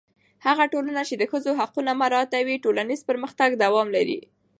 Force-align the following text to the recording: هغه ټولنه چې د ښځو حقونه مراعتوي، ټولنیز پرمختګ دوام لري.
هغه 0.45 0.65
ټولنه 0.73 1.01
چې 1.09 1.15
د 1.17 1.23
ښځو 1.31 1.51
حقونه 1.59 1.91
مراعتوي، 2.01 2.55
ټولنیز 2.65 3.01
پرمختګ 3.09 3.49
دوام 3.63 3.87
لري. 3.95 4.19